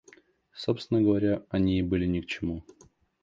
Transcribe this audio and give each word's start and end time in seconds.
Собственно 0.55 0.99
говоря, 0.99 1.43
они 1.49 1.73
ей 1.73 1.81
были 1.83 2.07
ни 2.07 2.21
к 2.21 2.25
чему. 2.25 2.63